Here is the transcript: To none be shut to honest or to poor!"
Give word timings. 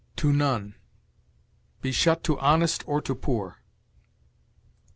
To 0.15 0.33
none 0.33 0.73
be 1.83 1.91
shut 1.91 2.23
to 2.23 2.39
honest 2.39 2.83
or 2.87 3.03
to 3.03 3.13
poor!" 3.13 3.61